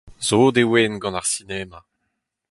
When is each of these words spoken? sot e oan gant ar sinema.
sot 0.27 0.55
e 0.61 0.63
oan 0.71 0.93
gant 1.01 1.19
ar 1.19 1.27
sinema. 1.33 1.79